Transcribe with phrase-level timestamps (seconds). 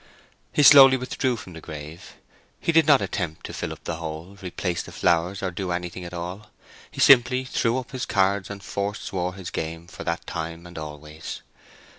[0.51, 2.15] He slowly withdrew from the grave.
[2.59, 6.03] He did not attempt to fill up the hole, replace the flowers, or do anything
[6.05, 6.49] at all.
[6.89, 11.43] He simply threw up his cards and forswore his game for that time and always.